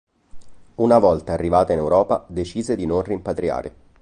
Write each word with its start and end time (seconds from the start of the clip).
Una 0.77 0.97
volta 0.97 1.31
arrivata 1.33 1.73
in 1.73 1.77
Europa 1.77 2.25
decise 2.27 2.75
di 2.75 2.87
non 2.87 3.03
rimpatriare. 3.03 3.75